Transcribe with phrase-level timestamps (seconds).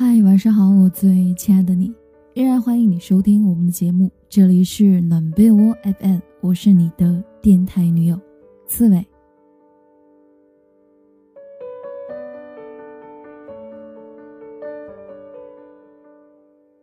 [0.00, 1.92] 嗨，晚上好，我最亲爱的你，
[2.34, 8.16] 依然欢迎你收听我们的节目，这里是暖被窝 FM，我是你的电台女友
[8.64, 9.04] 刺猬。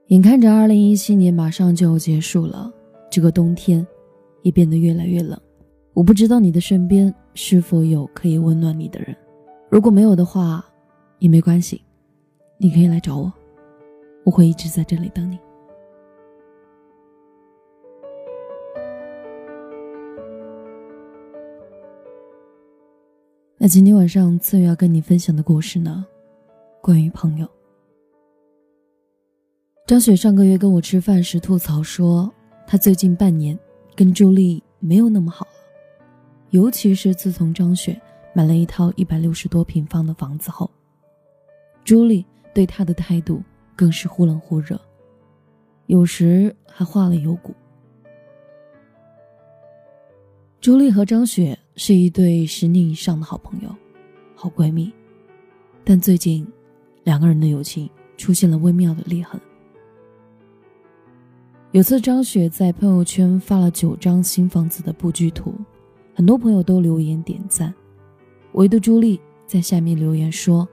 [0.07, 2.69] 眼看着二零一七年马上就要结束了，
[3.09, 3.87] 这个冬天
[4.41, 5.39] 也变得越来越冷。
[5.93, 9.15] 我不知道你的身边是否有可以温暖你的人，
[9.69, 10.65] 如果没有的话，
[11.19, 11.81] 也没关系，
[12.57, 13.31] 你可以来找我，
[14.23, 15.37] 我会一直在这里等你。
[23.57, 26.05] 那今天晚上次月要跟你分享的故事呢，
[26.81, 27.49] 关于朋友。
[29.85, 32.31] 张雪上个月跟我吃饭时吐槽说，
[32.65, 33.57] 她最近半年
[33.95, 35.51] 跟朱莉没有那么好了，
[36.51, 37.99] 尤其是自从张雪
[38.33, 40.69] 买了一套一百六十多平方的房子后，
[41.83, 43.43] 朱莉对她的态度
[43.75, 44.79] 更是忽冷忽热，
[45.87, 47.53] 有时还化了有骨。
[50.61, 53.69] 朱莉和张雪是一对十年以上的好朋友、
[54.33, 54.91] 好闺蜜，
[55.83, 56.47] 但最近
[57.03, 59.39] 两个人的友情出现了微妙的裂痕。
[61.71, 65.53] 有次，张雪在朋友圈发了九张新房子的布局图，
[66.15, 67.71] 很多朋友都留言点赞，
[68.53, 70.65] 唯独朱莉在下面留言说：“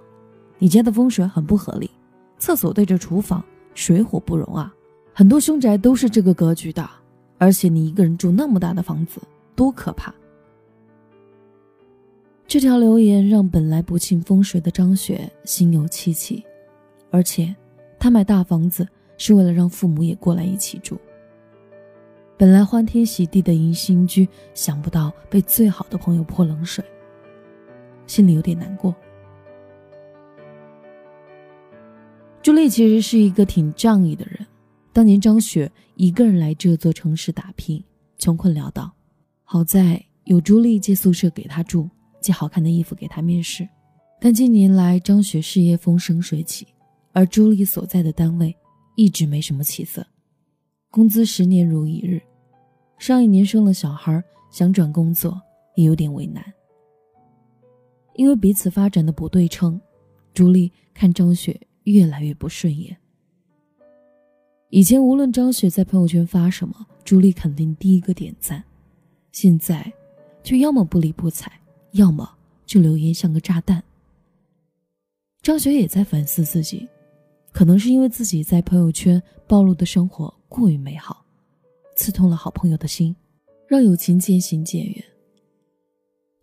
[0.62, 1.90] 你家的风水很不合理，
[2.38, 4.72] 厕所对着厨房，水火不容啊！
[5.12, 6.88] 很多凶宅都是这个格局的，
[7.36, 9.20] 而且你一个人住那么大的房子，
[9.56, 10.14] 多可怕！”
[12.46, 16.44] 这条留言让本来不信风水的张雪心有戚戚，
[17.10, 17.52] 而且
[17.98, 18.86] 她买大房子。
[19.18, 20.96] 是为了让父母也过来一起住。
[22.36, 26.84] 本来欢天喜地的迎新居，想不到被最好的朋友泼冷水，
[28.06, 28.92] 心里有点难过。
[32.42, 34.44] 朱莉其实是一个挺仗义的人。
[34.92, 37.82] 当年张雪一个人来这座城市打拼，
[38.18, 38.92] 穷困潦倒，
[39.44, 41.88] 好在有朱莉借宿舍给她住，
[42.20, 43.66] 借好看的衣服给她面试。
[44.20, 46.66] 但近年来张雪事业风生水起，
[47.12, 48.54] 而朱莉所在的单位。
[48.94, 50.06] 一直没什么起色，
[50.90, 52.20] 工资十年如一日。
[52.98, 55.40] 上一年生了小孩，想转工作
[55.76, 56.44] 也有点为难。
[58.16, 59.80] 因为彼此发展的不对称，
[60.34, 62.96] 朱莉看张雪越来越不顺眼。
[64.70, 68.62] 以前无论张雪在朋友圈发什么，朱莉肯定第一个点赞，
[69.30, 69.92] 现在
[70.42, 71.52] 却要么不理不睬，
[71.92, 73.82] 要么就留言像个炸弹。
[75.42, 76.88] 张雪也在反思自己。
[77.52, 81.22] 可能是因为自己在朋友圈暴露的生活过于美好，
[81.94, 83.14] 刺痛了好朋友的心，
[83.68, 85.04] 让友情渐行渐远。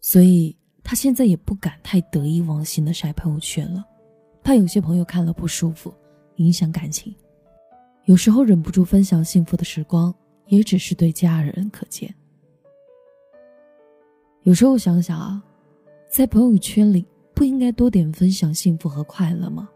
[0.02, 3.84] 所以他现在也不敢太得意忘形的晒朋友圈了，
[4.44, 5.94] 怕有些朋友看了不舒服，
[6.38, 7.14] 影响感情。
[8.06, 10.14] 有时候忍不住分享幸福的时光，
[10.48, 12.14] 也只是对家人可见。
[14.44, 15.44] 有时候想想啊，
[16.10, 17.06] 在朋友圈里
[17.36, 19.70] 不应该多点分享幸福和快乐吗？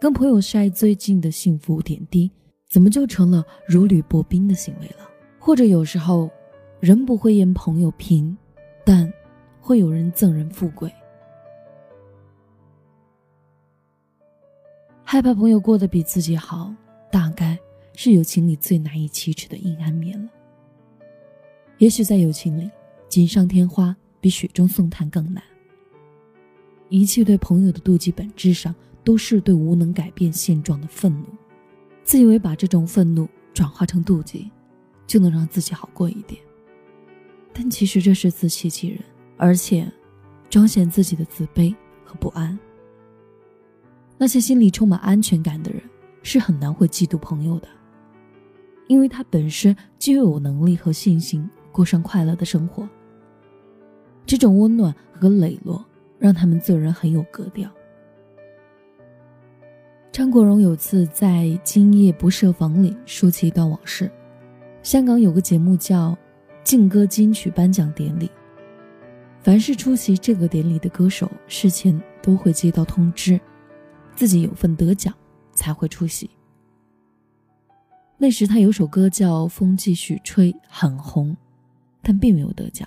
[0.00, 2.30] 跟朋友晒最近的幸福点滴，
[2.70, 5.06] 怎么就成了如履薄冰的行为了？
[5.38, 6.30] 或者有时候，
[6.78, 8.34] 人不会言朋友贫，
[8.82, 9.12] 但
[9.60, 10.90] 会有人赠人富贵。
[15.12, 16.72] 害怕朋友过得比自己好，
[17.10, 17.58] 大概
[17.96, 20.30] 是友情里最难以启齿的阴暗面了。
[21.78, 22.70] 也许在友情里，
[23.08, 25.42] 锦上添花比雪中送炭更难。
[26.90, 28.72] 一切对朋友的妒忌，本质上。
[29.02, 31.24] 都是对无能改变现状的愤怒，
[32.04, 34.48] 自以为把这种愤怒转化成妒忌，
[35.08, 36.40] 就能让自己好过一点。
[37.52, 39.02] 但其实这是自欺欺人，
[39.36, 39.90] 而且
[40.48, 42.56] 彰显自己的自卑和不安。
[44.22, 45.80] 那些心里充满安全感的人，
[46.22, 47.68] 是很难会嫉妒朋友的，
[48.86, 52.86] 因为他本身就有能力和信心过上快乐的生活。
[54.26, 55.82] 这种温暖和磊落，
[56.18, 57.70] 让他们做人很有格调。
[60.12, 64.10] 张国荣有次在《今夜不设防》里说起一段往事。
[64.82, 66.14] 香港有个节目叫
[66.62, 68.30] “劲歌金曲颁奖典礼”，
[69.40, 73.40] 凡是出席这个典礼的歌手，事前都会接到通知，
[74.20, 75.14] 自己有份得奖
[75.54, 76.28] 才会出席。
[78.18, 81.34] 那时他有首歌叫《风继续吹》，很红，
[82.02, 82.86] 但并没有得奖。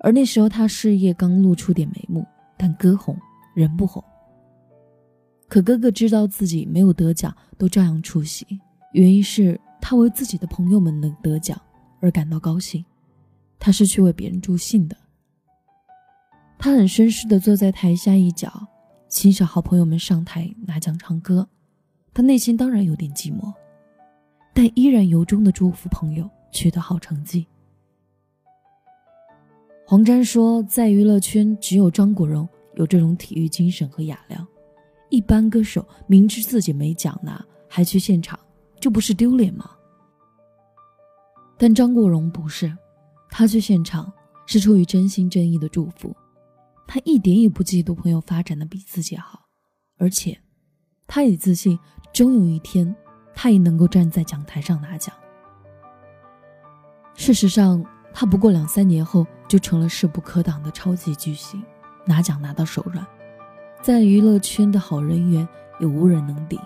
[0.00, 2.26] 而那时候他事业刚露出点眉目，
[2.58, 3.16] 但歌红
[3.54, 4.04] 人不红。
[5.48, 8.46] 可哥哥知道自己没有得奖，都照样出席。
[8.92, 11.58] 原因是他为自己的朋友们能得奖
[12.00, 12.84] 而感到高兴，
[13.58, 14.94] 他是去为别人助兴的。
[16.58, 18.68] 他很绅士地坐在台下一角，
[19.10, 21.48] 欣赏好朋友们上台拿奖唱歌，
[22.14, 23.52] 他内心当然有点寂寞，
[24.54, 27.44] 但依然由衷的祝福朋友取得好成绩。
[29.84, 34.46] 黄沾说，在娱乐圈，只有张国荣有这种体育精神和雅量。
[35.08, 38.38] 一般歌手明知自己没奖拿，还去现场，
[38.78, 39.68] 这不是丢脸吗？
[41.58, 42.72] 但张国荣不是，
[43.28, 44.10] 他去现场
[44.46, 46.14] 是出于真心真意的祝福，
[46.92, 49.46] 他一点也不嫉妒朋友发展的比自己好，
[49.96, 50.36] 而且，
[51.06, 51.78] 他也自信，
[52.12, 52.92] 终有一天，
[53.32, 55.14] 他也能够站在讲台上拿奖。
[57.14, 57.80] 事实上，
[58.12, 61.62] 他不过两三年后就成了势不可挡的超级巨星，
[62.04, 63.06] 拿奖拿到手软，
[63.80, 65.46] 在娱乐圈的好人缘
[65.78, 66.58] 也无人能敌。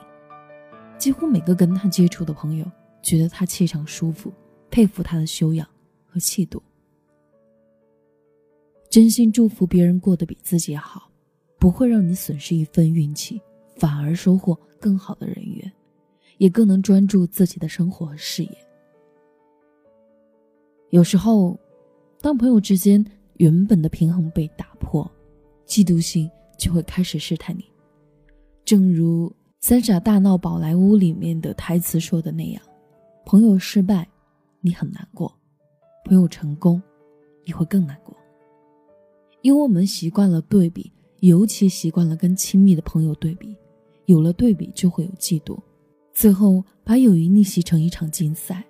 [0.97, 2.65] 几乎每个跟他接触的朋友
[3.03, 4.33] 觉得他气场舒服，
[4.71, 5.69] 佩服他的修养
[6.07, 6.63] 和气度。
[8.95, 11.11] 真心祝福别人过得比自己好，
[11.59, 13.43] 不会让你损失一份运气，
[13.75, 15.73] 反而收获更好的人缘，
[16.39, 18.57] 也更能专注自己的生活和事业。
[20.91, 21.59] 有时候，
[22.21, 23.05] 当朋友之间
[23.39, 25.05] 原本的平衡被打破，
[25.67, 27.65] 嫉妒心就会开始试探你。
[28.65, 32.63] 正如《三傻大闹宝莱坞》里面的台词说的那样
[33.27, 34.09] ：“朋友失败，
[34.61, 35.29] 你很难过；
[36.05, 36.81] 朋友成功，
[37.45, 38.17] 你会更难过。”
[39.45, 43.55] 因为我们习惯了对比，尤其习惯了跟亲密的朋友对比，
[44.07, 45.59] 有了对比就会有嫉妒，
[46.15, 48.65] 最后把友谊逆袭成一场竞赛。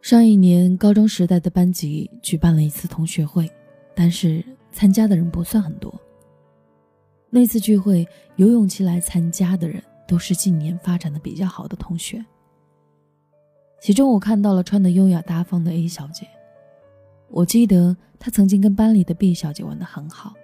[0.00, 3.50] 上一年高中时代的班级举办了一次同学会，
[3.92, 5.92] 但是参加的人不算很多。
[7.30, 8.06] 那次聚会
[8.36, 12.24] 有勇气来参加的人都是近年发展的比较好的同学。
[13.80, 16.28] 其中我看到了穿的优雅大方的 A 小姐，
[17.34, 20.34] 我记得她曾经跟班里的毕小姐玩得很好，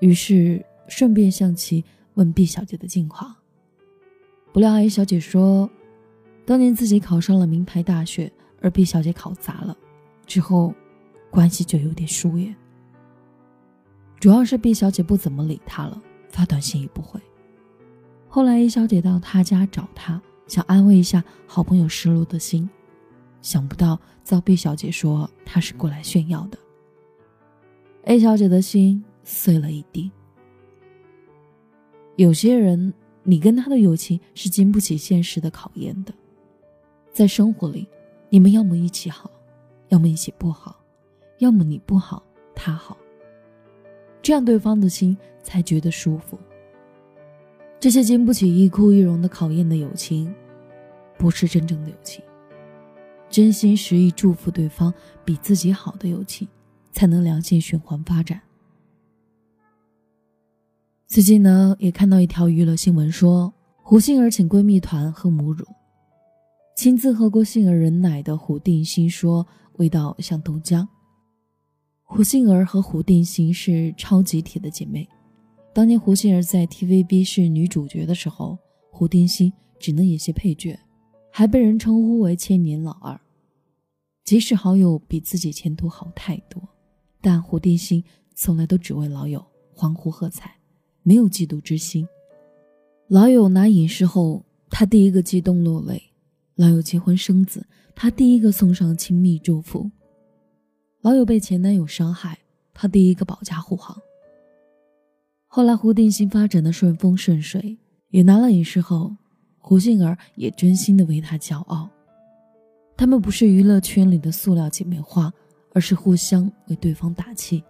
[0.00, 1.82] 于是顺便向其
[2.14, 3.34] 问毕小姐的近况。
[4.52, 5.68] 不料 A 小姐说，
[6.44, 8.30] 当年自己考上了名牌大学。
[8.60, 9.76] 而 B 小姐考砸了，
[10.24, 10.72] 之后，
[11.30, 12.56] 关系就有点疏远。
[14.18, 16.00] 主要是 B 小姐不怎么理他了，
[16.30, 17.20] 发短信也不回。
[18.26, 22.70] 后来 A 小姐到他家找他，想安慰一下好朋友失落的心，
[23.44, 26.56] 想不到遭 B 小姐说她是过来炫耀的。
[28.04, 30.10] A 小姐的心碎了一地。
[32.16, 32.92] 有些人，
[33.22, 36.14] 你跟他的友情是经不起现实的考验的，
[37.12, 37.86] 在生活里。
[38.30, 39.30] 你们要么一起好，
[39.88, 40.82] 要么一起不好，
[41.38, 42.22] 要么你不好
[42.54, 42.96] 他好，
[44.22, 46.38] 这样对方的心才觉得舒服。
[47.78, 50.34] 这些经不起一哭一荣的考验的友情，
[51.18, 52.24] 不是真正的友情。
[53.34, 54.94] 真心实意祝福对方
[55.24, 56.46] 比自己好的友情，
[56.92, 58.40] 才能良性循环发展。
[61.08, 63.52] 最近呢，也看到一条娱乐新闻，说
[63.82, 65.66] 胡杏儿请闺蜜团喝母乳。
[66.76, 69.44] 亲自喝过杏儿人奶的胡定欣说
[69.78, 70.86] ：“味道像豆浆。”
[72.06, 75.08] 胡杏儿和胡定欣是超级铁的姐妹。
[75.72, 78.56] 当年胡杏儿在 TVB 是女主角的时候，
[78.92, 80.78] 胡定欣只能演些配角，
[81.32, 83.20] 还被人称呼为“千年老二”。
[84.24, 86.66] 即使好友比自己前途好太多，
[87.20, 88.02] 但胡定欣
[88.34, 89.44] 从来都只为老友
[89.74, 90.56] 欢呼喝彩，
[91.02, 92.08] 没有嫉妒之心。
[93.08, 96.02] 老友拿影视后，他第一个激动落泪。
[96.54, 99.90] 老友结婚生子，他第一个送上亲密祝福；
[101.02, 102.38] 老友被前男友伤害，
[102.72, 103.94] 他第一个保驾护航。
[105.46, 107.76] 后来胡定欣发展的顺风顺水，
[108.08, 109.14] 也拿了影视后，
[109.58, 111.90] 胡杏儿也真心的为他骄傲。
[112.96, 115.32] 他们不是娱乐圈里的塑料姐妹花，
[115.72, 117.62] 而是互相为对方打气、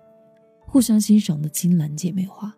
[0.60, 2.54] 互相欣赏的金兰姐妹花。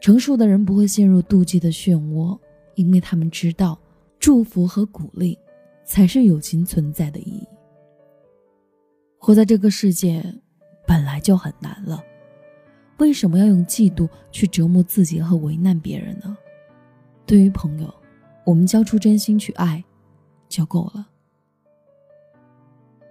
[0.00, 2.38] 成熟的人不会陷入妒忌的漩涡，
[2.74, 3.78] 因为他们知道。
[4.20, 5.38] 祝福和鼓励，
[5.84, 7.46] 才是友情存在的意义。
[9.18, 10.24] 活在这个世界，
[10.86, 12.02] 本来就很难了，
[12.96, 16.34] 为什么要用嫉妒去折磨自己和为难别人呢？
[17.26, 17.94] 对于朋友，
[18.46, 19.84] 我们交出真心去爱，
[20.54, 21.08] 就够了。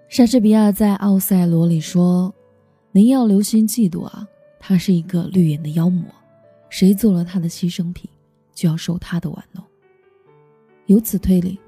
[0.08, 2.34] 莎士比亚在《奥赛罗》里说
[2.94, 4.26] ：“您要留心嫉妒啊，
[4.60, 6.06] 他是一个绿眼的妖魔，
[6.70, 8.10] 谁做了他的牺牲品，
[8.54, 9.62] 就要受他的玩弄。”
[10.88, 11.60] 由此推理，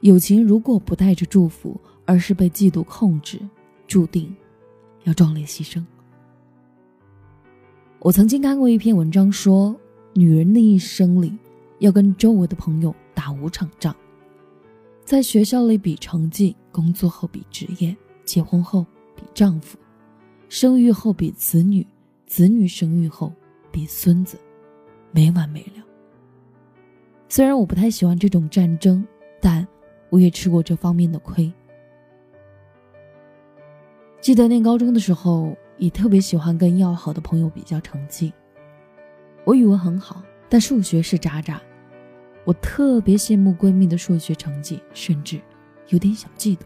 [0.00, 3.40] 友情如果不带着祝福，而是被嫉妒控制，
[3.86, 4.36] 注定
[5.04, 5.82] 要壮烈牺牲。
[8.00, 9.74] 我曾经看过一篇文章，说
[10.12, 11.32] 女人的一生里，
[11.78, 13.96] 要跟周围的朋友打五场仗，
[15.06, 18.84] 在学校里比成绩，工作后比职业，结婚后
[19.14, 19.78] 比丈夫，
[20.48, 21.86] 生育后比子女，
[22.26, 23.32] 子女生育后
[23.70, 24.36] 比孙子
[25.12, 25.84] 没完没了。
[27.28, 29.06] 虽然我不太喜欢这种战争，
[29.40, 29.64] 但
[30.10, 31.52] 我也吃过这方面的亏。
[34.20, 38.32] 记得念高中的时候，也特别喜欢跟要好的朋友比较成绩。
[39.44, 41.62] 我语文很好，但数学是渣渣。
[42.46, 45.42] 我特别羡慕闺蜜的数学成绩，甚至
[45.88, 46.60] 有点小嫉妒。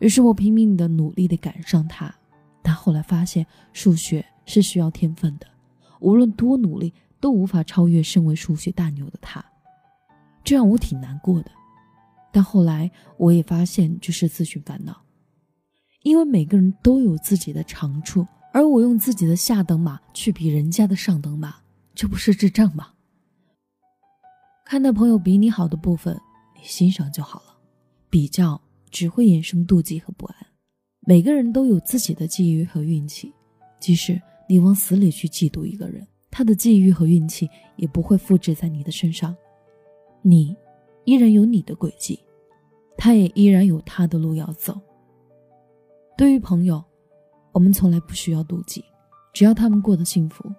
[0.00, 2.12] 于是我拼命的努力的赶上她，
[2.60, 5.46] 但后来发现数学是需要天分的，
[6.00, 9.42] 无论多努力都无法超越身为数学大牛的她，
[10.42, 11.50] 这让我挺难过的。
[12.32, 15.00] 但后来我也发现这是自寻烦恼，
[16.02, 21.54] 因为每个人都有自己的长处，而我用自己的下等马去比人家的上等马，
[21.94, 22.88] 这不是智障吗？
[24.74, 26.20] 看到朋友比你好的部分，
[26.56, 27.56] 你欣赏就好了。
[28.10, 30.36] 比较只会衍生妒忌和不安。
[31.06, 33.32] 每个人都有自己的际遇和运气，
[33.78, 39.36] 即使你往死里去嫉妒一个人，他的际遇和运气也不会复制在你的身上。
[40.22, 40.56] 你
[41.04, 42.18] 依然有你的轨迹，
[42.96, 44.76] 他也依然有他的路要走。
[46.18, 46.82] 对于朋友，
[47.52, 48.84] 我们从来不需要妒忌，
[49.32, 50.52] 只要他们过得幸福，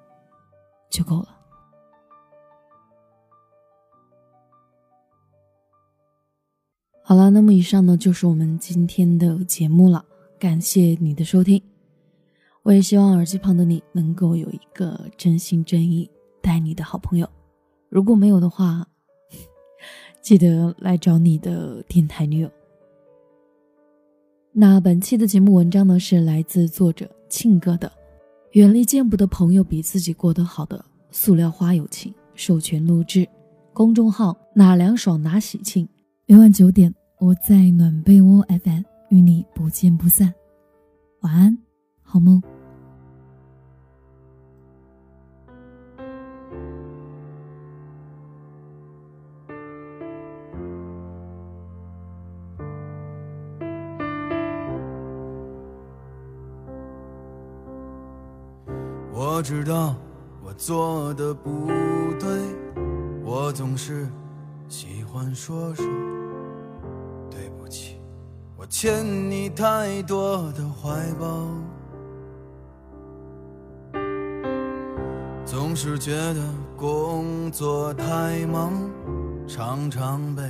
[0.89, 1.35] 就够了。
[7.07, 10.03] 好了，那么以上呢就是我们今天的节目了，
[10.39, 11.62] 感谢你的收听。
[12.63, 16.09] 我也希望耳机旁的你能够有一个真心真意
[16.41, 17.29] 待你的好朋友，
[17.89, 18.88] 如果没有的话，
[20.19, 22.50] 记得来找你的电台女友。
[24.51, 27.88] 那本期的节目文章呢是来自作者庆哥的，
[28.53, 33.29] 《远离见不得朋友比自己过得好的塑料花友情》，授权录制，
[33.74, 35.88] 公众号哪凉爽哪喜庆。
[36.27, 40.34] 每晚九点，我在暖被窝 FM 与你不见不散。
[41.22, 41.55] 晚安，
[42.01, 42.41] 好梦。
[59.13, 59.96] 我知道
[60.44, 61.67] 我做的不
[62.20, 62.27] 对，
[63.24, 64.10] 我总是
[64.67, 66.14] 喜欢说说。
[68.77, 71.48] 欠你太多的怀抱，
[75.46, 76.41] 总是觉得
[76.75, 78.74] 工作太忙，
[79.48, 80.44] 常常被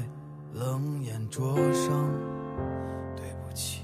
[0.55, 1.93] 冷眼灼伤。
[3.15, 3.83] 对不起，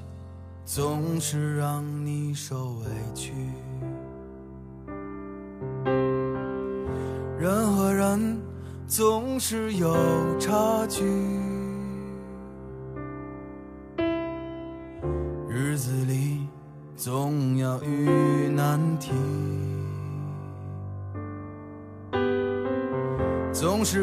[0.65, 3.33] 总是让你受委屈。
[7.38, 8.41] 人和人
[8.88, 9.95] 总是有
[10.39, 11.03] 差距。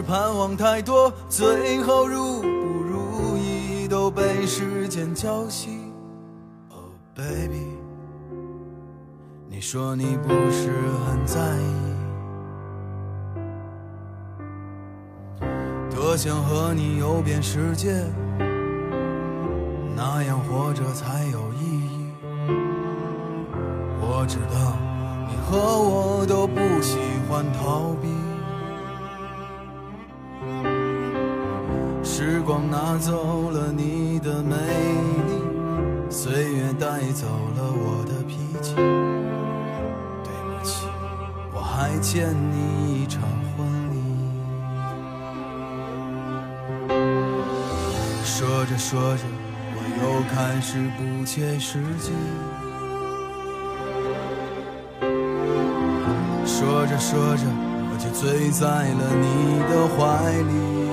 [0.08, 5.68] 盼望太多，最后如不如意都被时间浇熄。
[6.70, 6.80] Oh
[7.14, 7.66] baby，
[9.50, 10.72] 你说你不是
[11.04, 11.74] 很在意，
[15.94, 18.02] 多想和你游遍世界。
[19.94, 22.08] 那样活着才有意义。
[24.00, 24.72] 我知道
[25.28, 26.96] 你和我都不喜
[27.28, 28.08] 欢逃避。
[32.60, 34.54] 拿走了你的美
[35.26, 35.32] 丽，
[36.10, 38.74] 岁月带走了我的脾气。
[40.24, 40.86] 对不起，
[41.54, 43.22] 我还欠你一场
[43.56, 43.96] 婚礼。
[48.24, 49.22] 说着说着。
[49.80, 52.10] 我又开始不切实际，
[56.44, 57.44] 说着说着，
[57.90, 60.87] 我就醉在了你的怀里。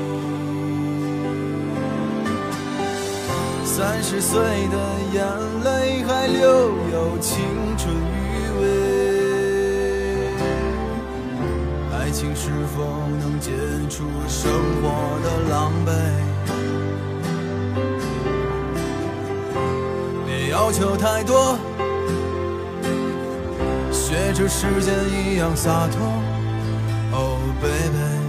[3.77, 4.77] 三十岁的
[5.11, 5.21] 眼
[5.65, 6.47] 泪还留
[6.93, 7.43] 有青
[7.77, 8.23] 春余
[8.61, 8.63] 味，
[11.91, 12.85] 爱情是否
[13.19, 13.51] 能解
[13.89, 14.49] 除生
[14.81, 15.91] 活的狼狈？
[20.25, 21.57] 别要求太多，
[23.91, 25.99] 学着时间一样洒脱。
[27.11, 28.21] Oh baby，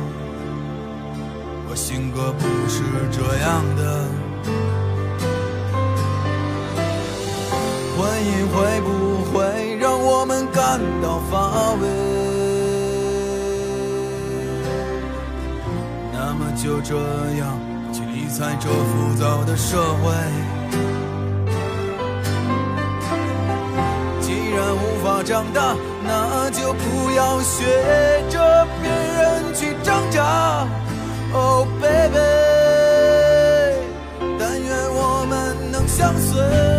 [1.70, 4.15] 我性格不是这样的。
[7.96, 8.88] 婚姻会不
[9.32, 11.88] 会让我们感到乏味？
[16.12, 16.94] 那么就这
[17.38, 17.58] 样
[17.92, 20.12] 去理睬这浮躁的社会。
[24.20, 25.74] 既然无法长大，
[26.04, 27.64] 那就不要学
[28.28, 30.66] 着别人去挣扎。
[31.32, 32.18] Oh baby，
[34.38, 36.75] 但愿我们能相随。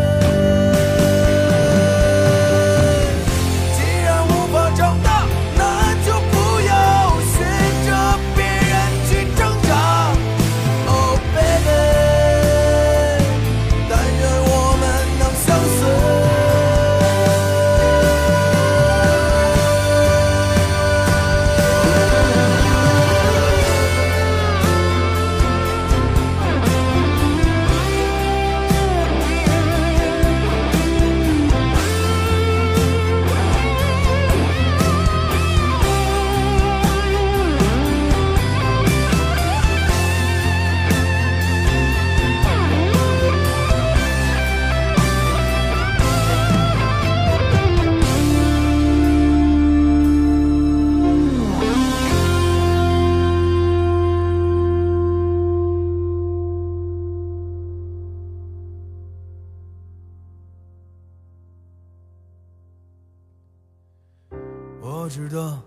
[65.07, 65.63] 我知道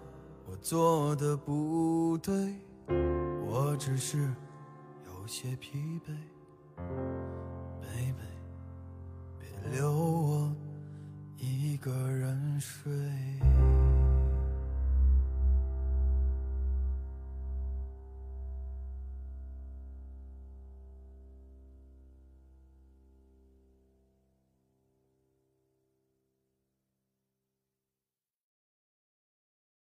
[0.47, 2.57] 我做的不对，
[3.47, 4.19] 我只是
[5.07, 6.15] 有些疲惫。
[7.81, 8.13] baby，
[9.39, 10.55] 别留我
[11.39, 12.93] 一个人睡。